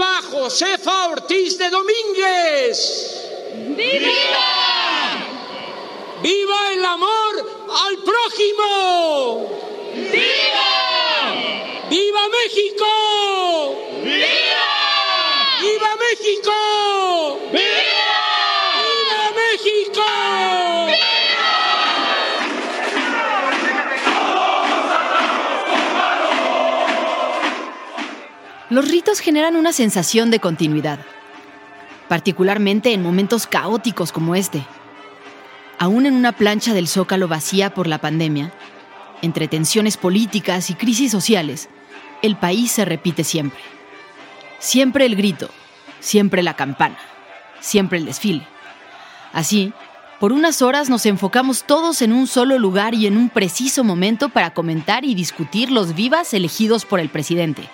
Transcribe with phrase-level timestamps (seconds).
[0.00, 2.78] ¡Viva Josefa Ortiz de Domínguez!
[3.76, 4.48] ¡Viva!
[6.22, 9.50] ¡Viva el amor al prójimo!
[9.94, 10.70] ¡Viva!
[11.90, 12.86] ¡Viva México!
[14.02, 14.68] ¡Viva!
[15.60, 17.40] ¡Viva México!
[17.52, 17.60] ¡Viva!
[17.60, 17.89] ¡Viva
[28.70, 31.00] Los ritos generan una sensación de continuidad,
[32.08, 34.64] particularmente en momentos caóticos como este.
[35.80, 38.52] Aún en una plancha del zócalo vacía por la pandemia,
[39.22, 41.68] entre tensiones políticas y crisis sociales,
[42.22, 43.58] el país se repite siempre.
[44.60, 45.50] Siempre el grito,
[45.98, 46.98] siempre la campana,
[47.58, 48.46] siempre el desfile.
[49.32, 49.72] Así,
[50.20, 54.28] por unas horas nos enfocamos todos en un solo lugar y en un preciso momento
[54.28, 57.68] para comentar y discutir los vivas elegidos por el presidente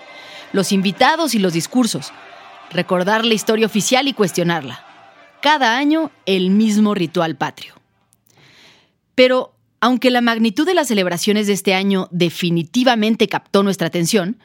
[0.52, 2.12] los invitados y los discursos,
[2.70, 4.84] recordar la historia oficial y cuestionarla.
[5.42, 7.74] Cada año el mismo ritual patrio.
[9.14, 14.38] Pero, aunque la magnitud de las celebraciones de este año definitivamente captó nuestra atención,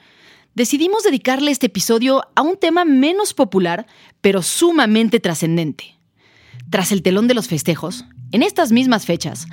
[0.54, 3.86] decidimos dedicarle este episodio a un tema menos popular,
[4.22, 5.96] pero sumamente trascendente.
[6.70, 9.48] Tras el telón de los festejos, en estas mismas fechas,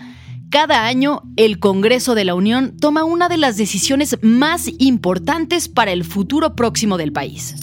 [0.51, 5.93] cada año, el Congreso de la Unión toma una de las decisiones más importantes para
[5.93, 7.55] el futuro próximo del país.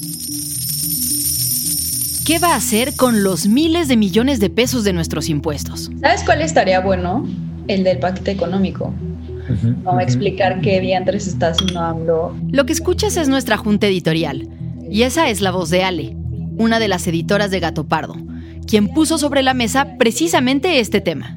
[2.25, 5.91] ¿Qué va a hacer con los miles de millones de pesos de nuestros impuestos?
[6.01, 7.27] ¿Sabes cuál estaría bueno?
[7.67, 8.93] El del paquete económico.
[9.83, 12.35] Vamos a explicar qué diantres está haciendo AMLO.
[12.51, 14.47] Lo que escuchas es nuestra junta editorial.
[14.89, 16.15] Y esa es la voz de Ale,
[16.57, 18.15] una de las editoras de Gato Pardo,
[18.67, 21.35] quien puso sobre la mesa precisamente este tema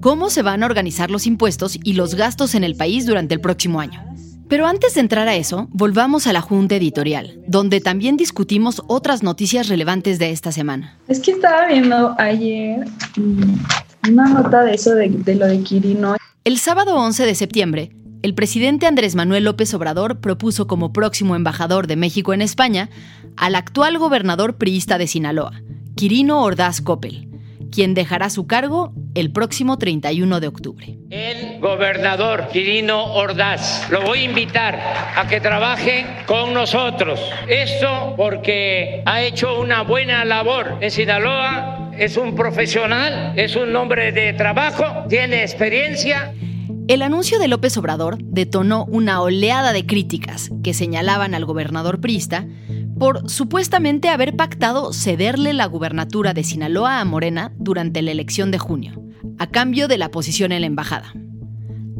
[0.00, 3.40] cómo se van a organizar los impuestos y los gastos en el país durante el
[3.40, 4.02] próximo año.
[4.48, 9.22] Pero antes de entrar a eso, volvamos a la junta editorial, donde también discutimos otras
[9.22, 10.98] noticias relevantes de esta semana.
[11.06, 12.84] Es que estaba viendo ayer
[13.16, 16.16] mm, una nota de eso de, de lo de Quirino.
[16.42, 21.86] El sábado 11 de septiembre, el presidente Andrés Manuel López Obrador propuso como próximo embajador
[21.86, 22.90] de México en España
[23.36, 25.62] al actual gobernador priista de Sinaloa,
[25.94, 27.29] Quirino Ordaz Coppel
[27.70, 30.98] quien dejará su cargo el próximo 31 de octubre.
[31.10, 34.78] El gobernador Quirino Ordaz, lo voy a invitar
[35.16, 37.20] a que trabaje con nosotros.
[37.48, 44.12] Esto porque ha hecho una buena labor en Sinaloa, es un profesional, es un hombre
[44.12, 46.32] de trabajo, tiene experiencia.
[46.88, 52.46] El anuncio de López Obrador detonó una oleada de críticas que señalaban al gobernador priista
[53.00, 58.58] por supuestamente haber pactado cederle la gubernatura de Sinaloa a Morena durante la elección de
[58.58, 59.02] junio,
[59.38, 61.14] a cambio de la posición en la embajada.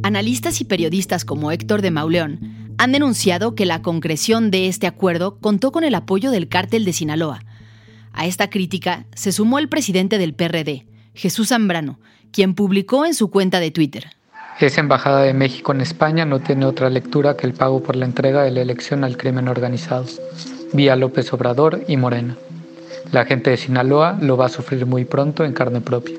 [0.03, 5.39] Analistas y periodistas como Héctor de Mauleón han denunciado que la concreción de este acuerdo
[5.41, 7.41] contó con el apoyo del cártel de Sinaloa.
[8.13, 11.99] A esta crítica se sumó el presidente del PRD, Jesús Zambrano,
[12.31, 14.11] quien publicó en su cuenta de Twitter.
[14.61, 18.05] Esa embajada de México en España no tiene otra lectura que el pago por la
[18.05, 20.05] entrega de la elección al crimen organizado,
[20.73, 22.37] vía López Obrador y Morena.
[23.13, 26.17] La gente de Sinaloa lo va a sufrir muy pronto en carne propia.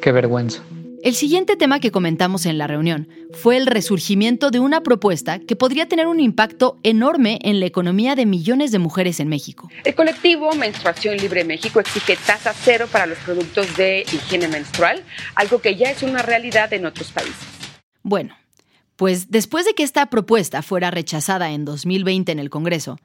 [0.00, 0.62] Qué vergüenza.
[1.02, 5.56] El siguiente tema que comentamos en la reunión fue el resurgimiento de una propuesta que
[5.56, 9.70] podría tener un impacto enorme en la economía de millones de mujeres en México.
[9.84, 15.02] El colectivo Menstruación Libre México exige tasa cero para los productos de higiene menstrual,
[15.36, 17.48] algo que ya es una realidad en otros países.
[18.02, 18.34] Bueno,
[18.96, 22.98] pues después de que esta propuesta fuera rechazada en 2020 en el Congreso,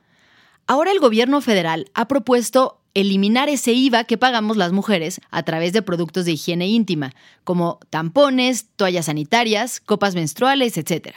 [0.67, 5.73] ahora el gobierno federal ha propuesto eliminar ese IVA que pagamos las mujeres a través
[5.73, 7.13] de productos de higiene íntima,
[7.43, 11.09] como tampones, toallas sanitarias, copas menstruales, etc.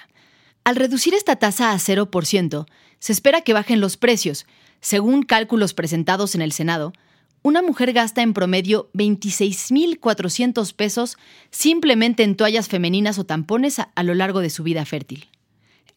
[0.65, 2.67] Al reducir esta tasa a 0%,
[2.99, 4.45] se espera que bajen los precios.
[4.81, 6.93] Según cálculos presentados en el Senado,
[7.43, 11.17] una mujer gasta en promedio 26.400 pesos
[11.51, 15.29] simplemente en toallas femeninas o tampones a, a lo largo de su vida fértil.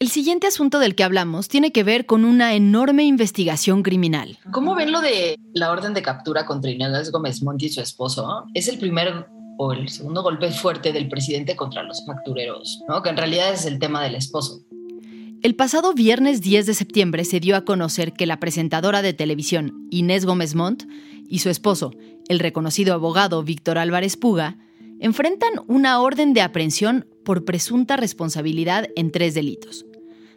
[0.01, 4.39] El siguiente asunto del que hablamos tiene que ver con una enorme investigación criminal.
[4.51, 8.45] ¿Cómo ven lo de la orden de captura contra Inés Gómez Monti y su esposo?
[8.55, 9.27] Es el primer
[9.59, 13.03] o el segundo golpe fuerte del presidente contra los factureros, ¿no?
[13.03, 14.63] que en realidad es el tema del esposo.
[15.43, 19.87] El pasado viernes 10 de septiembre se dio a conocer que la presentadora de televisión
[19.91, 20.85] Inés Gómez Montt
[21.29, 21.91] y su esposo,
[22.27, 24.57] el reconocido abogado Víctor Álvarez Puga,
[24.99, 29.85] enfrentan una orden de aprehensión por presunta responsabilidad en tres delitos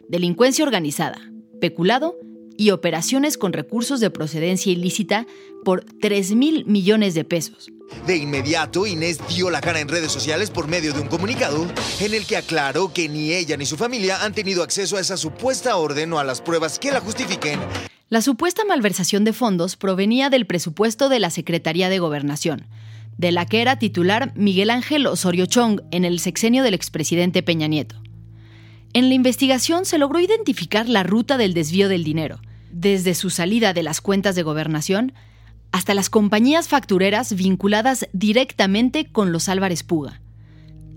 [0.09, 1.19] delincuencia organizada,
[1.59, 2.15] peculado
[2.57, 5.25] y operaciones con recursos de procedencia ilícita
[5.63, 7.71] por 3 mil millones de pesos.
[8.07, 11.67] De inmediato, Inés dio la cara en redes sociales por medio de un comunicado
[11.99, 15.17] en el que aclaró que ni ella ni su familia han tenido acceso a esa
[15.17, 17.59] supuesta orden o a las pruebas que la justifiquen.
[18.09, 22.67] La supuesta malversación de fondos provenía del presupuesto de la Secretaría de Gobernación,
[23.17, 27.67] de la que era titular Miguel Ángel Osorio Chong en el sexenio del expresidente Peña
[27.67, 28.01] Nieto.
[28.95, 32.39] En la investigación se logró identificar la ruta del desvío del dinero,
[32.71, 35.11] desde su salida de las cuentas de gobernación
[35.73, 40.21] hasta las compañías factureras vinculadas directamente con los Álvarez Puga.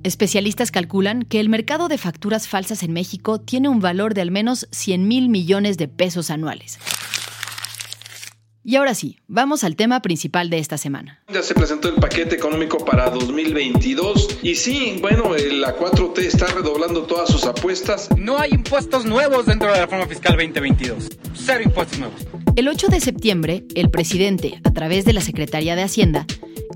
[0.04, 4.30] Especialistas calculan que el mercado de facturas falsas en México tiene un valor de al
[4.30, 6.78] menos 100 mil millones de pesos anuales.
[8.68, 11.22] Y ahora sí, vamos al tema principal de esta semana.
[11.32, 17.04] Ya se presentó el paquete económico para 2022 y sí, bueno, la 4T está redoblando
[17.04, 18.10] todas sus apuestas.
[18.18, 21.08] No hay impuestos nuevos dentro de la reforma fiscal 2022.
[21.32, 22.26] Cero impuestos nuevos.
[22.56, 26.26] El 8 de septiembre, el presidente, a través de la Secretaría de Hacienda,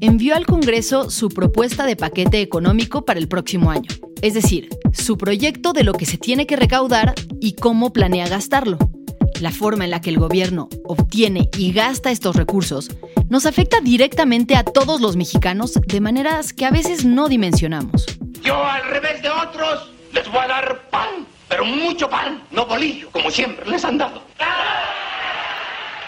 [0.00, 3.90] envió al Congreso su propuesta de paquete económico para el próximo año.
[4.22, 8.78] Es decir, su proyecto de lo que se tiene que recaudar y cómo planea gastarlo
[9.40, 12.90] la forma en la que el gobierno obtiene y gasta estos recursos
[13.28, 18.06] nos afecta directamente a todos los mexicanos de maneras que a veces no dimensionamos.
[18.42, 23.10] Yo, al revés de otros, les voy a dar pan, pero mucho pan, no bolillo,
[23.10, 24.22] como siempre les han dado.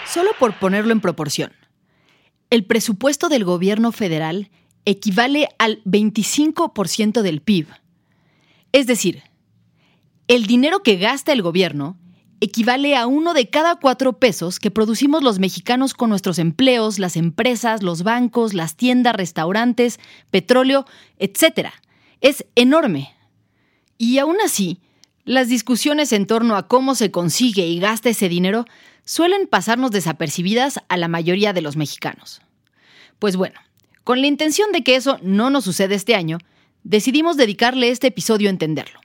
[0.06, 1.52] Solo por ponerlo en proporción,
[2.50, 4.50] el presupuesto del gobierno federal
[4.84, 7.68] equivale al 25% del PIB.
[8.72, 9.22] Es decir,
[10.28, 11.96] el dinero que gasta el gobierno
[12.44, 17.16] equivale a uno de cada cuatro pesos que producimos los mexicanos con nuestros empleos, las
[17.16, 19.98] empresas, los bancos, las tiendas, restaurantes,
[20.30, 20.86] petróleo,
[21.18, 21.70] etc.
[22.20, 23.14] Es enorme.
[23.98, 24.80] Y aún así,
[25.24, 28.66] las discusiones en torno a cómo se consigue y gasta ese dinero
[29.04, 32.42] suelen pasarnos desapercibidas a la mayoría de los mexicanos.
[33.18, 33.58] Pues bueno,
[34.02, 36.38] con la intención de que eso no nos suceda este año,
[36.82, 39.00] decidimos dedicarle este episodio a entenderlo.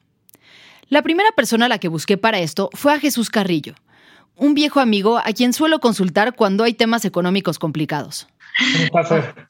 [0.89, 3.75] La primera persona a la que busqué para esto fue a Jesús Carrillo,
[4.35, 8.27] un viejo amigo a quien suelo consultar cuando hay temas económicos complicados.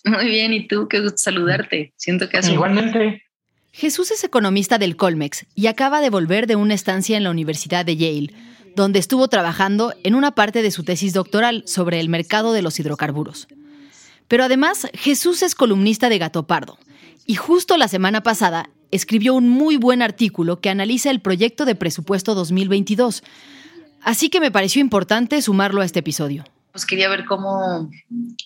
[0.03, 0.89] Muy bien, ¿y tú?
[0.89, 1.93] Qué gusto saludarte.
[1.96, 3.24] Siento que has Igualmente.
[3.72, 7.86] Jesús es economista del Colmex y acaba de volver de una estancia en la Universidad
[7.86, 8.34] de Yale,
[8.75, 12.79] donde estuvo trabajando en una parte de su tesis doctoral sobre el mercado de los
[12.79, 13.48] hidrocarburos.
[14.27, 16.77] Pero además, Jesús es columnista de Gato Pardo,
[17.25, 21.75] y justo la semana pasada escribió un muy buen artículo que analiza el proyecto de
[21.75, 23.24] presupuesto 2022.
[24.01, 26.46] Así que me pareció importante sumarlo a este episodio.
[26.72, 27.89] Pues quería ver cómo,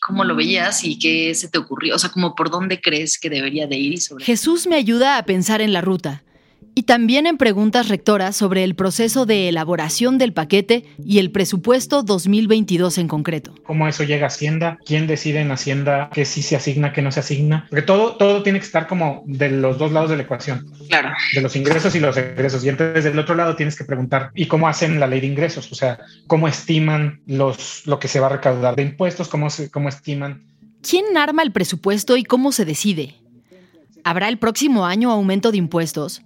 [0.05, 3.29] cómo lo veías y qué se te ocurrió, o sea, como por dónde crees que
[3.29, 4.01] debería de ir.
[4.01, 4.23] sobre...
[4.23, 6.23] Jesús me ayuda a pensar en la ruta
[6.75, 12.03] y también en preguntas rectoras sobre el proceso de elaboración del paquete y el presupuesto
[12.03, 13.53] 2022 en concreto.
[13.63, 14.79] ¿Cómo eso llega a Hacienda?
[14.85, 17.67] ¿Quién decide en Hacienda qué sí se asigna, qué no se asigna?
[17.69, 20.65] Porque todo, todo tiene que estar como de los dos lados de la ecuación.
[20.89, 21.09] Claro.
[21.33, 22.63] De los ingresos y los egresos.
[22.65, 25.71] Y entonces del otro lado tienes que preguntar, ¿y cómo hacen la ley de ingresos?
[25.71, 29.27] O sea, ¿cómo estiman los, lo que se va a recaudar de impuestos?
[29.27, 30.43] ¿Cómo, se, cómo estiman?
[30.81, 33.15] ¿Quién arma el presupuesto y cómo se decide?
[34.03, 36.23] ¿Habrá el próximo año aumento de impuestos?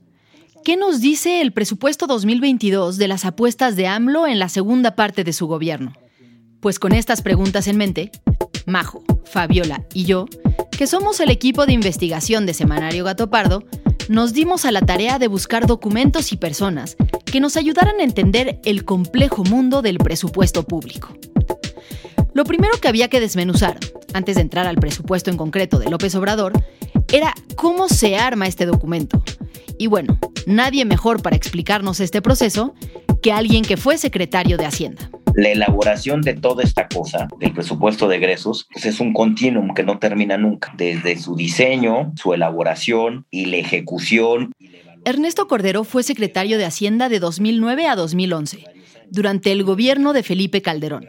[0.67, 5.23] ¿Qué nos dice el presupuesto 2022 de las apuestas de AMLO en la segunda parte
[5.23, 5.93] de su gobierno?
[6.59, 8.11] Pues con estas preguntas en mente,
[8.65, 10.25] Majo, Fabiola y yo,
[10.71, 13.63] que somos el equipo de investigación de Semanario Gato Pardo,
[14.09, 18.59] nos dimos a la tarea de buscar documentos y personas que nos ayudaran a entender
[18.65, 21.17] el complejo mundo del presupuesto público.
[22.33, 23.77] Lo primero que había que desmenuzar,
[24.13, 26.51] antes de entrar al presupuesto en concreto de López Obrador,
[27.09, 29.23] era cómo se arma este documento.
[29.79, 32.73] Y bueno, nadie mejor para explicarnos este proceso
[33.21, 35.11] que alguien que fue secretario de Hacienda.
[35.35, 39.83] La elaboración de toda esta cosa, del presupuesto de egresos, pues es un continuum que
[39.83, 44.53] no termina nunca, desde su diseño, su elaboración y la ejecución.
[45.05, 48.63] Ernesto Cordero fue secretario de Hacienda de 2009 a 2011,
[49.09, 51.05] durante el gobierno de Felipe Calderón,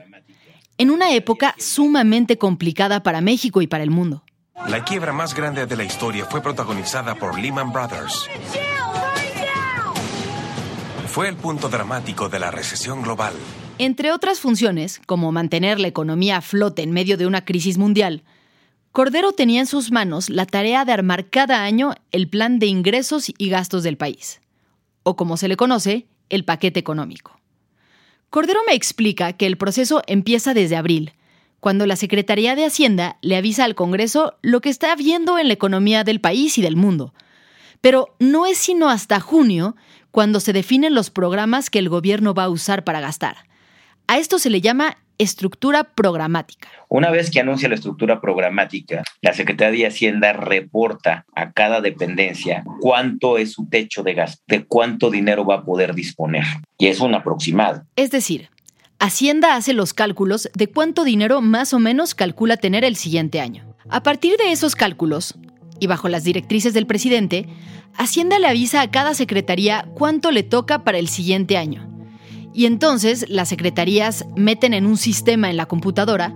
[0.77, 4.25] en una época sumamente complicada para México y para el mundo.
[4.67, 8.29] La quiebra más grande de la historia fue protagonizada por Lehman Brothers.
[11.09, 13.33] Fue el punto dramático de la recesión global.
[13.79, 18.23] Entre otras funciones, como mantener la economía a flote en medio de una crisis mundial,
[18.93, 23.33] Cordero tenía en sus manos la tarea de armar cada año el plan de ingresos
[23.37, 24.41] y gastos del país,
[25.03, 27.41] o como se le conoce, el paquete económico.
[28.29, 31.15] Cordero me explica que el proceso empieza desde abril,
[31.59, 35.55] cuando la Secretaría de Hacienda le avisa al Congreso lo que está viendo en la
[35.55, 37.15] economía del país y del mundo.
[37.81, 39.77] Pero no es sino hasta junio
[40.11, 43.37] cuando se definen los programas que el gobierno va a usar para gastar.
[44.07, 46.69] A esto se le llama estructura programática.
[46.89, 52.65] Una vez que anuncia la estructura programática, la Secretaría de Hacienda reporta a cada dependencia
[52.81, 56.45] cuánto es su techo de gasto, de cuánto dinero va a poder disponer.
[56.79, 57.83] Y es un aproximado.
[57.97, 58.49] Es decir,
[59.01, 63.65] Hacienda hace los cálculos de cuánto dinero más o menos calcula tener el siguiente año.
[63.91, 65.35] A partir de esos cálculos,
[65.81, 67.49] y bajo las directrices del presidente,
[67.97, 71.89] Hacienda le avisa a cada secretaría cuánto le toca para el siguiente año.
[72.55, 76.35] Y entonces las secretarías meten en un sistema en la computadora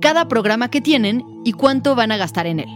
[0.00, 2.68] cada programa que tienen y cuánto van a gastar en él.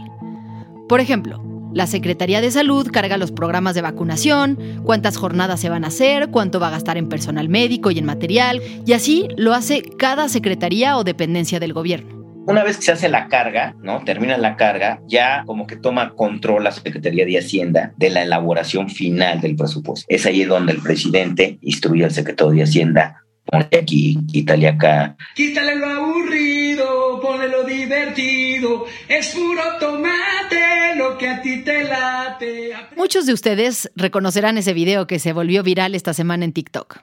[0.87, 5.83] Por ejemplo, la Secretaría de Salud carga los programas de vacunación, cuántas jornadas se van
[5.83, 9.53] a hacer, cuánto va a gastar en personal médico y en material, y así lo
[9.53, 12.18] hace cada secretaría o dependencia del gobierno.
[12.49, 14.03] Una vez que se hace la carga, ¿no?
[14.03, 18.89] Termina la carga, ya como que toma control la Secretaría de Hacienda de la elaboración
[18.89, 20.03] final del presupuesto.
[20.09, 25.15] Es ahí donde el presidente instruye al secretario de Hacienda ponle aquí, quítale acá.
[25.35, 32.71] Quítale lo aburrido, ponle lo divertido, es puro tomate lo que a ti te late.
[32.95, 36.97] Muchos de ustedes reconocerán ese video que se volvió viral esta semana en TikTok.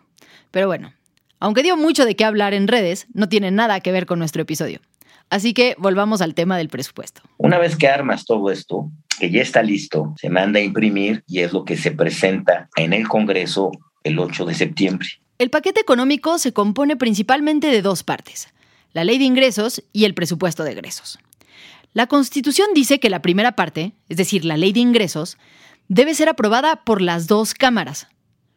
[0.51, 0.93] Pero bueno,
[1.39, 4.43] aunque dio mucho de qué hablar en redes, no tiene nada que ver con nuestro
[4.43, 4.81] episodio.
[5.31, 7.23] Así que volvamos al tema del presupuesto.
[7.39, 11.41] Una vez que armas todo esto, que ya está listo, se manda a imprimir y
[11.41, 13.73] es lo que se presenta en el Congreso
[14.05, 15.09] el 8 de septiembre.
[15.39, 18.49] El paquete económico se compone principalmente de dos partes,
[18.93, 21.19] la ley de ingresos y el presupuesto de egresos.
[21.93, 25.39] La Constitución dice que la primera parte, es decir, la ley de ingresos,
[25.89, 28.09] debe ser aprobada por las dos cámaras,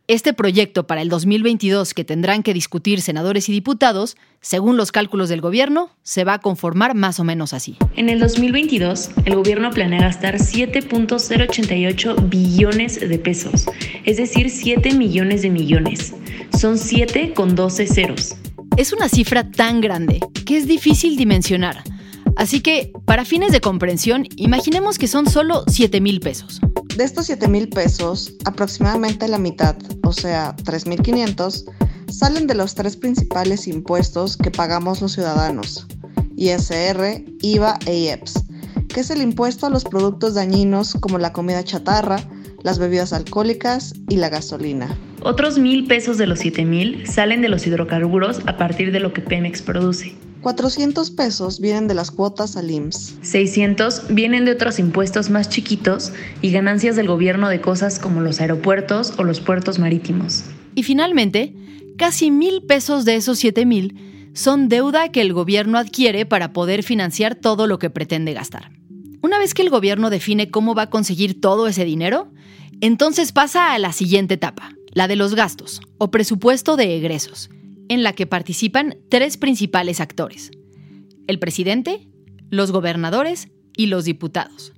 [0.09, 5.29] este proyecto para el 2022 que tendrán que discutir senadores y diputados, según los cálculos
[5.29, 7.77] del gobierno, se va a conformar más o menos así.
[7.95, 13.65] En el 2022, el gobierno planea gastar 7.088 billones de pesos,
[14.03, 16.15] es decir, 7 millones de millones.
[16.57, 18.35] Son 7 con 12 ceros.
[18.77, 21.83] Es una cifra tan grande que es difícil dimensionar.
[22.35, 26.61] Así que, para fines de comprensión, imaginemos que son solo 7 mil pesos.
[27.00, 31.63] De estos 7 mil pesos, aproximadamente la mitad, o sea, 3.500,
[32.12, 35.88] salen de los tres principales impuestos que pagamos los ciudadanos,
[36.36, 38.44] ISR, IVA e IEPS,
[38.89, 42.20] que es el impuesto a los productos dañinos como la comida chatarra,
[42.63, 44.94] las bebidas alcohólicas y la gasolina.
[45.22, 49.13] Otros mil pesos de los 7 mil salen de los hidrocarburos a partir de lo
[49.13, 50.18] que Pemex produce.
[50.41, 53.17] 400 pesos vienen de las cuotas al IMSS.
[53.22, 58.39] 600 vienen de otros impuestos más chiquitos y ganancias del gobierno de cosas como los
[58.39, 60.46] aeropuertos o los puertos marítimos.
[60.75, 61.55] Y finalmente,
[61.98, 66.84] casi mil pesos de esos 7 mil son deuda que el gobierno adquiere para poder
[66.84, 68.72] financiar todo lo que pretende gastar.
[69.22, 72.31] Una vez que el gobierno define cómo va a conseguir todo ese dinero,
[72.79, 77.50] entonces pasa a la siguiente etapa, la de los gastos o presupuesto de egresos
[77.89, 80.51] en la que participan tres principales actores,
[81.27, 82.08] el presidente,
[82.50, 84.74] los gobernadores y los diputados.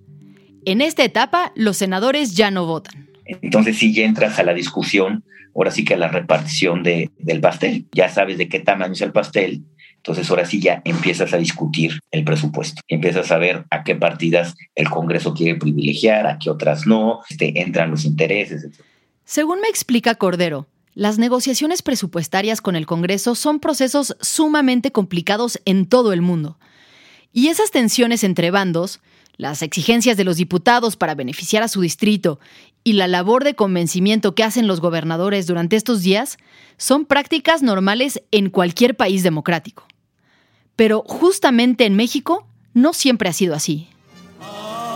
[0.66, 3.10] En esta etapa, los senadores ya no votan.
[3.26, 5.24] Entonces, si ya entras a la discusión,
[5.56, 9.02] ahora sí que a la repartición de, del pastel, ya sabes de qué tamaño es
[9.02, 9.64] el pastel,
[9.98, 14.56] entonces ahora sí ya empiezas a discutir el presupuesto, empiezas a ver a qué partidas
[14.74, 18.82] el Congreso quiere privilegiar, a qué otras no, este, entran los intereses, etc.
[19.26, 25.86] Según me explica Cordero, las negociaciones presupuestarias con el Congreso son procesos sumamente complicados en
[25.86, 26.58] todo el mundo.
[27.32, 29.00] Y esas tensiones entre bandos,
[29.38, 32.40] las exigencias de los diputados para beneficiar a su distrito
[32.84, 36.38] y la labor de convencimiento que hacen los gobernadores durante estos días
[36.78, 39.88] son prácticas normales en cualquier país democrático.
[40.76, 43.88] Pero justamente en México no siempre ha sido así.
[44.42, 44.92] Ay,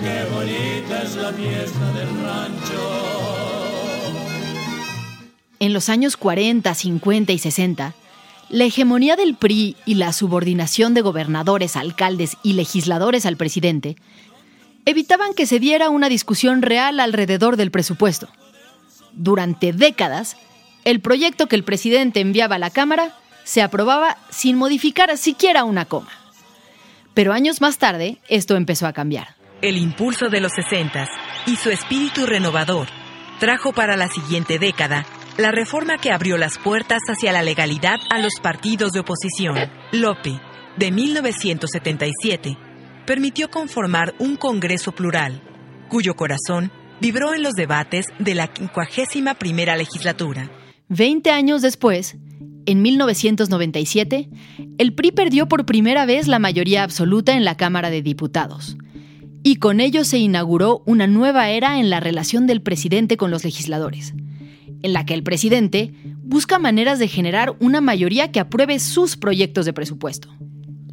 [0.00, 2.65] qué bonita es la fiesta del rancho.
[5.58, 7.94] En los años 40, 50 y 60,
[8.48, 13.96] la hegemonía del PRI y la subordinación de gobernadores, alcaldes y legisladores al presidente
[14.84, 18.28] evitaban que se diera una discusión real alrededor del presupuesto.
[19.12, 20.36] Durante décadas,
[20.84, 25.86] el proyecto que el presidente enviaba a la Cámara se aprobaba sin modificar siquiera una
[25.86, 26.10] coma.
[27.14, 29.34] Pero años más tarde, esto empezó a cambiar.
[29.62, 31.08] El impulso de los 60
[31.46, 32.86] y su espíritu renovador
[33.40, 35.04] trajo para la siguiente década
[35.38, 39.56] la reforma que abrió las puertas hacia la legalidad a los partidos de oposición.
[39.92, 40.40] Lope,
[40.78, 42.56] de 1977,
[43.04, 45.42] permitió conformar un Congreso plural,
[45.88, 50.50] cuyo corazón vibró en los debates de la 51 primera legislatura.
[50.88, 52.16] Veinte años después,
[52.64, 54.30] en 1997,
[54.78, 58.78] el PRI perdió por primera vez la mayoría absoluta en la Cámara de Diputados.
[59.42, 63.44] Y con ello se inauguró una nueva era en la relación del presidente con los
[63.44, 64.14] legisladores
[64.82, 65.92] en la que el presidente
[66.22, 70.28] busca maneras de generar una mayoría que apruebe sus proyectos de presupuesto.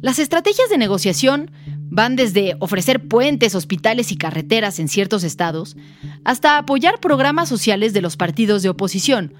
[0.00, 1.50] Las estrategias de negociación
[1.88, 5.76] van desde ofrecer puentes, hospitales y carreteras en ciertos estados,
[6.24, 9.34] hasta apoyar programas sociales de los partidos de oposición,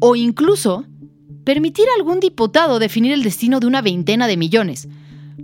[0.00, 0.84] o incluso
[1.44, 4.88] permitir a algún diputado definir el destino de una veintena de millones,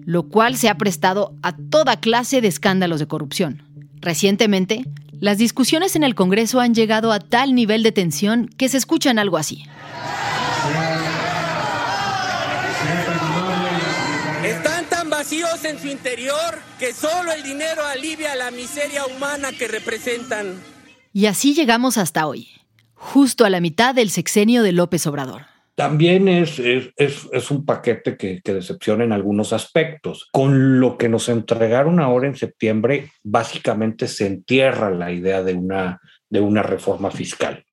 [0.05, 3.63] lo cual se ha prestado a toda clase de escándalos de corrupción.
[4.01, 4.85] Recientemente,
[5.21, 9.19] las discusiones en el Congreso han llegado a tal nivel de tensión que se escuchan
[9.19, 9.65] algo así.
[14.45, 19.67] Están tan vacíos en su interior que solo el dinero alivia la miseria humana que
[19.67, 20.63] representan.
[21.13, 22.49] Y así llegamos hasta hoy,
[22.95, 25.47] justo a la mitad del sexenio de López Obrador.
[25.79, 30.27] También es, es, es, un paquete que, que, decepciona en algunos aspectos.
[30.33, 36.01] Con lo que nos entregaron ahora en septiembre, básicamente se entierra la idea de una,
[36.29, 37.65] de una reforma fiscal.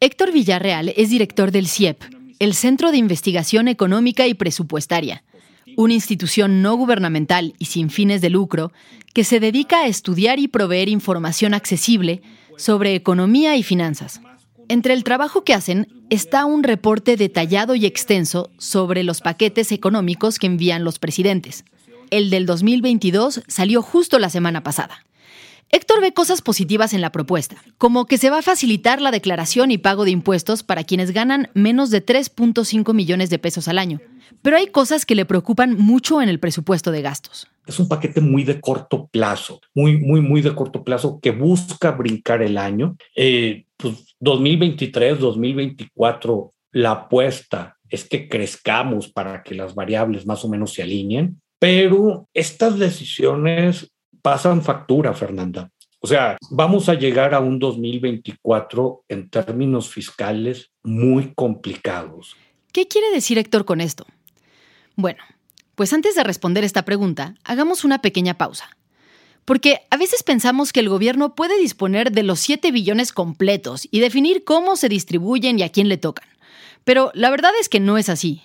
[0.00, 2.02] Héctor Villarreal es director del CIEP,
[2.38, 5.22] el Centro de Investigación Económica y Presupuestaria,
[5.76, 8.72] una institución no gubernamental y sin fines de lucro
[9.12, 12.22] que se dedica a estudiar y proveer información accesible
[12.56, 14.22] sobre economía y finanzas.
[14.68, 20.38] Entre el trabajo que hacen está un reporte detallado y extenso sobre los paquetes económicos
[20.38, 21.64] que envían los presidentes.
[22.10, 25.04] El del 2022 salió justo la semana pasada.
[25.74, 29.70] Héctor ve cosas positivas en la propuesta, como que se va a facilitar la declaración
[29.70, 33.98] y pago de impuestos para quienes ganan menos de 3.5 millones de pesos al año.
[34.42, 37.48] Pero hay cosas que le preocupan mucho en el presupuesto de gastos.
[37.66, 41.92] Es un paquete muy de corto plazo, muy, muy, muy de corto plazo que busca
[41.92, 42.96] brincar el año.
[43.16, 50.48] Eh, pues 2023, 2024, la apuesta es que crezcamos para que las variables más o
[50.48, 55.70] menos se alineen, pero estas decisiones pasan factura, Fernanda.
[55.98, 62.36] O sea, vamos a llegar a un 2024 en términos fiscales muy complicados.
[62.72, 64.06] ¿Qué quiere decir Héctor con esto?
[64.94, 65.22] Bueno,
[65.74, 68.70] pues antes de responder esta pregunta, hagamos una pequeña pausa.
[69.44, 74.00] Porque a veces pensamos que el gobierno puede disponer de los 7 billones completos y
[74.00, 76.28] definir cómo se distribuyen y a quién le tocan.
[76.84, 78.42] Pero la verdad es que no es así.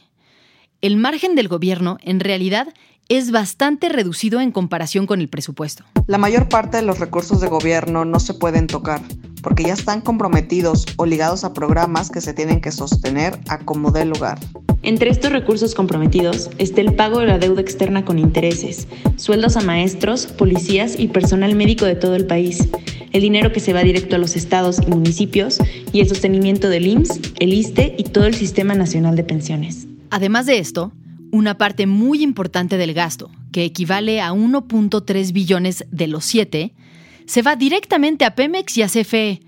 [0.81, 2.73] El margen del gobierno, en realidad,
[3.09, 5.83] es bastante reducido en comparación con el presupuesto.
[6.07, 9.01] La mayor parte de los recursos de gobierno no se pueden tocar
[9.41, 13.91] porque ya están comprometidos o ligados a programas que se tienen que sostener a como
[13.91, 14.39] dé lugar.
[14.83, 19.61] Entre estos recursos comprometidos está el pago de la deuda externa con intereses, sueldos a
[19.61, 22.67] maestros, policías y personal médico de todo el país,
[23.11, 25.59] el dinero que se va directo a los estados y municipios
[25.91, 29.87] y el sostenimiento del IMSS, el ISTE y todo el Sistema Nacional de Pensiones.
[30.09, 30.91] Además de esto,
[31.37, 36.73] una parte muy importante del gasto, que equivale a 1.3 billones de los 7,
[37.25, 39.41] se va directamente a Pemex y a CFE.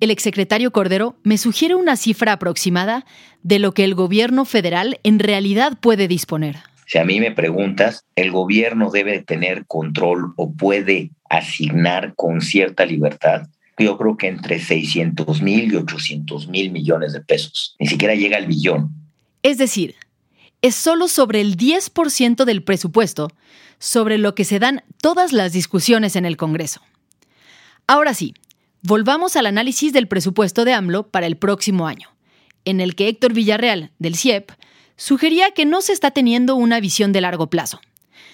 [0.00, 3.06] El exsecretario Cordero me sugiere una cifra aproximada
[3.42, 6.56] de lo que el gobierno federal en realidad puede disponer.
[6.86, 12.84] Si a mí me preguntas, el gobierno debe tener control o puede asignar con cierta
[12.84, 17.74] libertad yo creo que entre 600 mil y 800 mil millones de pesos.
[17.78, 18.90] Ni siquiera llega al billón.
[19.42, 19.96] Es decir,
[20.64, 23.30] es solo sobre el 10% del presupuesto
[23.78, 26.80] sobre lo que se dan todas las discusiones en el Congreso.
[27.86, 28.32] Ahora sí,
[28.80, 32.08] volvamos al análisis del presupuesto de AMLO para el próximo año,
[32.64, 34.52] en el que Héctor Villarreal, del CIEP,
[34.96, 37.82] sugería que no se está teniendo una visión de largo plazo.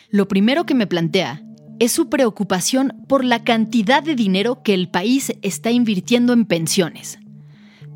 [0.09, 1.43] Lo primero que me plantea
[1.81, 7.19] es su preocupación por la cantidad de dinero que el país está invirtiendo en pensiones,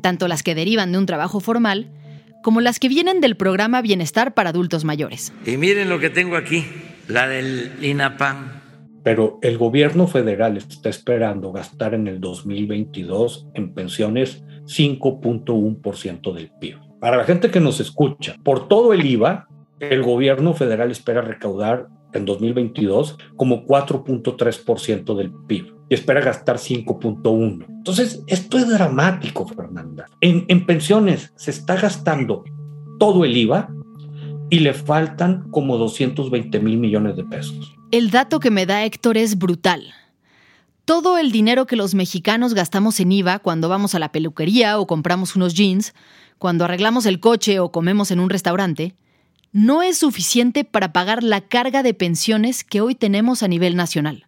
[0.01, 1.89] tanto las que derivan de un trabajo formal
[2.45, 5.33] como las que vienen del programa Bienestar para Adultos Mayores.
[5.47, 6.63] Y miren lo que tengo aquí,
[7.07, 8.61] la del INAPAM.
[9.03, 16.77] Pero el gobierno federal está esperando gastar en el 2022 en pensiones 5.1% del PIB.
[16.99, 19.47] Para la gente que nos escucha, por todo el IVA,
[19.79, 27.65] el gobierno federal espera recaudar en 2022 como 4.3% del PIB y espera gastar 5.1.
[27.67, 30.07] Entonces, esto es dramático, Fernanda.
[30.21, 32.43] En, en pensiones se está gastando
[32.99, 33.69] todo el IVA
[34.49, 37.75] y le faltan como 220 mil millones de pesos.
[37.91, 39.93] El dato que me da Héctor es brutal.
[40.85, 44.85] Todo el dinero que los mexicanos gastamos en IVA cuando vamos a la peluquería o
[44.85, 45.93] compramos unos jeans,
[46.37, 48.93] cuando arreglamos el coche o comemos en un restaurante,
[49.51, 54.25] no es suficiente para pagar la carga de pensiones que hoy tenemos a nivel nacional.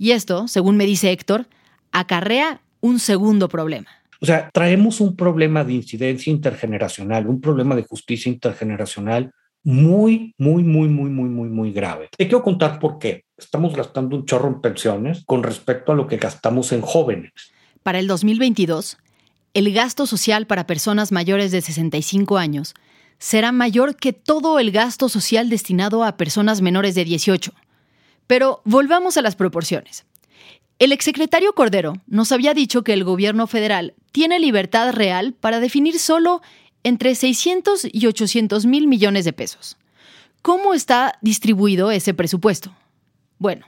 [0.00, 1.46] Y esto, según me dice Héctor,
[1.92, 3.90] acarrea un segundo problema.
[4.22, 9.30] O sea, traemos un problema de incidencia intergeneracional, un problema de justicia intergeneracional
[9.62, 12.08] muy, muy, muy, muy, muy, muy, muy grave.
[12.16, 13.24] Te quiero contar por qué.
[13.36, 17.32] Estamos gastando un chorro en pensiones con respecto a lo que gastamos en jóvenes.
[17.82, 18.96] Para el 2022,
[19.52, 22.72] el gasto social para personas mayores de 65 años
[23.18, 27.52] será mayor que todo el gasto social destinado a personas menores de 18.
[28.30, 30.04] Pero volvamos a las proporciones.
[30.78, 35.98] El exsecretario Cordero nos había dicho que el gobierno federal tiene libertad real para definir
[35.98, 36.40] solo
[36.84, 39.78] entre 600 y 800 mil millones de pesos.
[40.42, 42.72] ¿Cómo está distribuido ese presupuesto?
[43.38, 43.66] Bueno,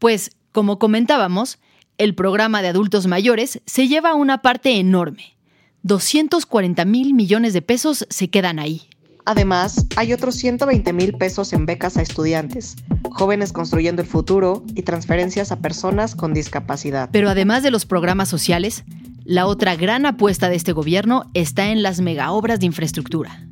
[0.00, 1.60] pues como comentábamos,
[1.96, 5.36] el programa de adultos mayores se lleva una parte enorme.
[5.84, 8.88] 240 mil millones de pesos se quedan ahí.
[9.30, 12.74] Además, hay otros 120 mil pesos en becas a estudiantes,
[13.12, 17.08] jóvenes construyendo el futuro y transferencias a personas con discapacidad.
[17.12, 18.82] Pero además de los programas sociales,
[19.24, 23.46] la otra gran apuesta de este gobierno está en las megaobras de infraestructura.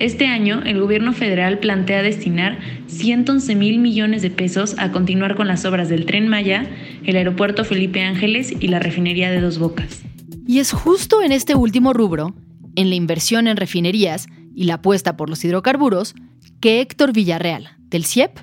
[0.00, 5.46] Este año, el gobierno federal plantea destinar 111 mil millones de pesos a continuar con
[5.46, 6.68] las obras del tren Maya,
[7.04, 10.02] el aeropuerto Felipe Ángeles y la refinería de Dos Bocas.
[10.48, 12.34] Y es justo en este último rubro,
[12.74, 16.14] en la inversión en refinerías, y la apuesta por los hidrocarburos
[16.60, 18.38] que Héctor Villarreal, del CIEP,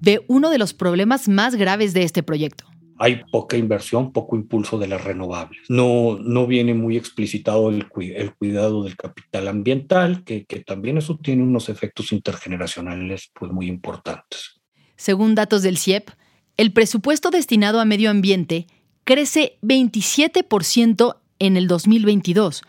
[0.00, 2.64] ve uno de los problemas más graves de este proyecto.
[3.00, 5.62] Hay poca inversión, poco impulso de las renovables.
[5.68, 11.16] No, no viene muy explicitado el, el cuidado del capital ambiental, que, que también eso
[11.22, 14.60] tiene unos efectos intergeneracionales pues, muy importantes.
[14.96, 16.10] Según datos del CIEP,
[16.56, 18.66] el presupuesto destinado a medio ambiente
[19.04, 22.62] crece 27% en el 2022,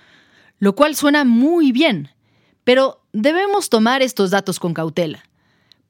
[0.60, 2.10] lo cual suena muy bien,
[2.70, 5.24] pero debemos tomar estos datos con cautela,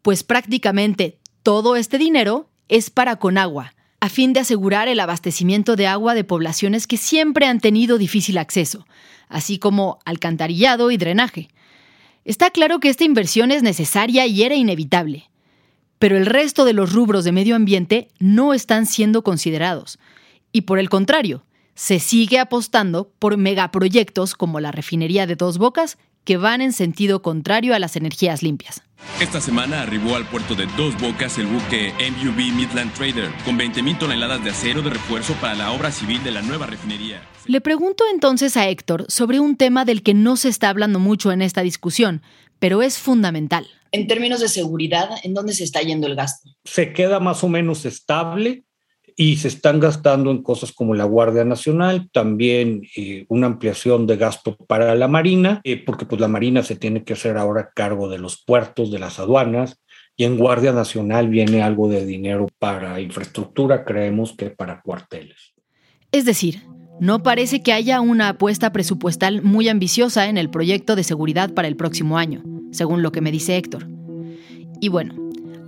[0.01, 5.87] pues prácticamente todo este dinero es para Conagua, a fin de asegurar el abastecimiento de
[5.87, 8.87] agua de poblaciones que siempre han tenido difícil acceso,
[9.27, 11.49] así como alcantarillado y drenaje.
[12.23, 15.29] Está claro que esta inversión es necesaria y era inevitable,
[15.97, 19.99] pero el resto de los rubros de medio ambiente no están siendo considerados,
[20.53, 21.43] y por el contrario,
[21.75, 27.21] se sigue apostando por megaproyectos como la refinería de Dos Bocas que van en sentido
[27.21, 28.81] contrario a las energías limpias.
[29.21, 33.97] Esta semana arribó al puerto de Dos Bocas el buque MUV Midland Trader con 20.000
[33.97, 37.21] toneladas de acero de refuerzo para la obra civil de la nueva refinería.
[37.45, 41.31] Le pregunto entonces a Héctor sobre un tema del que no se está hablando mucho
[41.31, 42.21] en esta discusión,
[42.59, 43.67] pero es fundamental.
[43.91, 46.49] En términos de seguridad, ¿en dónde se está yendo el gasto?
[46.63, 48.65] Se queda más o menos estable
[49.21, 54.15] y se están gastando en cosas como la Guardia Nacional, también eh, una ampliación de
[54.15, 58.07] gasto para la Marina, eh, porque pues la Marina se tiene que hacer ahora cargo
[58.07, 59.81] de los puertos, de las aduanas,
[60.15, 65.53] y en Guardia Nacional viene algo de dinero para infraestructura, creemos que para cuarteles.
[66.13, 66.63] Es decir,
[67.01, 71.67] no parece que haya una apuesta presupuestal muy ambiciosa en el proyecto de seguridad para
[71.67, 73.85] el próximo año, según lo que me dice Héctor.
[74.79, 75.13] Y bueno,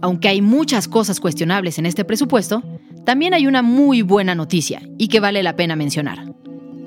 [0.02, 2.64] aunque hay muchas cosas cuestionables en este presupuesto,
[3.06, 6.34] también hay una muy buena noticia y que vale la pena mencionar.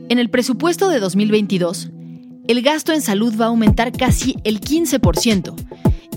[0.08, 1.90] En el presupuesto de 2022,
[2.46, 5.54] el gasto en salud va a aumentar casi el 15%,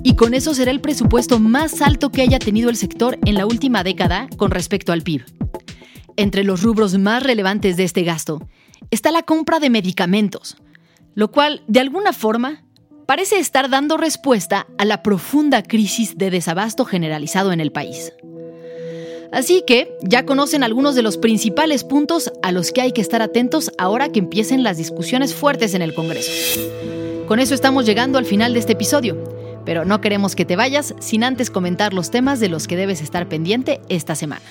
[0.04, 3.46] y con eso será el presupuesto más alto que haya tenido el sector en la
[3.46, 5.26] última década con respecto al PIB.
[6.16, 8.48] Entre los rubros más relevantes de este gasto
[8.92, 10.58] está la compra de medicamentos,
[11.14, 12.64] lo cual, de alguna forma,
[13.06, 18.14] parece estar dando respuesta a la profunda crisis de desabasto generalizado en el país.
[19.32, 23.22] Así que ya conocen algunos de los principales puntos a los que hay que estar
[23.22, 26.32] atentos ahora que empiecen las discusiones fuertes en el Congreso.
[27.28, 29.22] Con eso estamos llegando al final de este episodio,
[29.66, 33.02] pero no queremos que te vayas sin antes comentar los temas de los que debes
[33.02, 34.46] estar pendiente esta semana.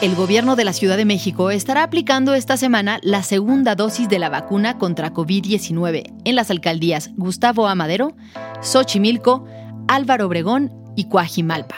[0.00, 4.18] El gobierno de la Ciudad de México estará aplicando esta semana la segunda dosis de
[4.18, 8.14] la vacuna contra COVID-19 en las alcaldías Gustavo Amadero,
[8.62, 9.44] Xochimilco,
[9.88, 11.76] Álvaro Obregón y Coajimalpa.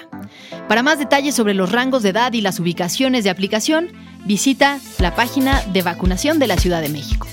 [0.68, 3.88] Para más detalles sobre los rangos de edad y las ubicaciones de aplicación,
[4.24, 7.26] visita la página de vacunación de la Ciudad de México.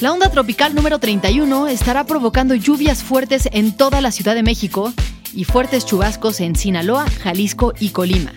[0.00, 4.92] La onda tropical número 31 estará provocando lluvias fuertes en toda la Ciudad de México
[5.32, 8.32] y fuertes chubascos en Sinaloa, Jalisco y Colima.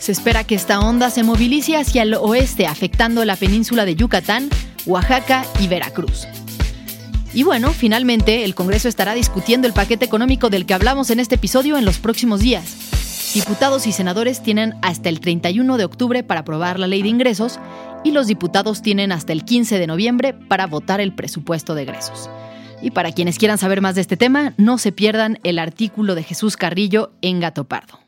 [0.00, 4.48] Se espera que esta onda se movilice hacia el oeste, afectando la península de Yucatán,
[4.84, 6.26] Oaxaca y Veracruz.
[7.34, 11.36] Y bueno, finalmente el Congreso estará discutiendo el paquete económico del que hablamos en este
[11.36, 13.32] episodio en los próximos días.
[13.34, 17.58] Diputados y senadores tienen hasta el 31 de octubre para aprobar la ley de ingresos
[18.04, 22.28] y los diputados tienen hasta el 15 de noviembre para votar el presupuesto de egresos.
[22.82, 26.24] Y para quienes quieran saber más de este tema, no se pierdan el artículo de
[26.24, 28.00] Jesús Carrillo en Gato Pardo.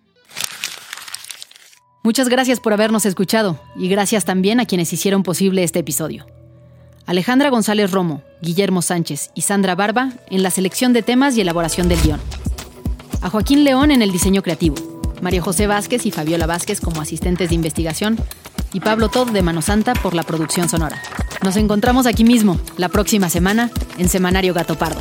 [2.02, 6.26] Muchas gracias por habernos escuchado y gracias también a quienes hicieron posible este episodio.
[7.06, 11.88] Alejandra González Romo, Guillermo Sánchez y Sandra Barba en la selección de temas y elaboración
[11.88, 12.20] del guion.
[13.20, 14.76] A Joaquín León en el diseño creativo
[15.20, 18.18] María José Vázquez y Fabiola Vázquez como asistentes de investigación
[18.72, 21.00] y Pablo Todd de Mano Santa por la producción sonora.
[21.42, 25.00] Nos encontramos aquí mismo, la próxima semana, en Semanario Gato Pardo.